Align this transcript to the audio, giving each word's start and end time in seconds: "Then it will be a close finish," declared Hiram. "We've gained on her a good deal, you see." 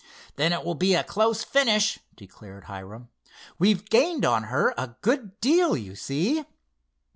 "Then 0.35 0.51
it 0.51 0.65
will 0.65 0.73
be 0.73 0.95
a 0.95 1.03
close 1.03 1.43
finish," 1.43 1.99
declared 2.15 2.63
Hiram. 2.63 3.09
"We've 3.59 3.87
gained 3.87 4.25
on 4.25 4.45
her 4.45 4.73
a 4.75 4.95
good 5.01 5.39
deal, 5.39 5.77
you 5.77 5.93
see." 5.95 6.43